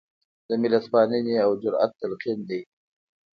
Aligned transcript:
د 0.47 0.51
ملتپالنې 0.63 1.35
او 1.45 1.51
جرات 1.61 1.91
تلقین 2.01 2.39
دی. 2.49 2.61